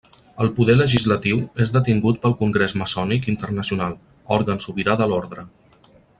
El 0.43 0.47
poder 0.59 0.75
legislatiu 0.77 1.41
és 1.65 1.73
detingut 1.75 2.17
pel 2.23 2.33
Congrés 2.39 2.73
Maçònic 2.83 3.29
Internacional, 3.35 3.95
òrgan 4.39 4.65
sobirà 4.67 4.99
de 5.05 5.11
l'ordre. 5.15 5.47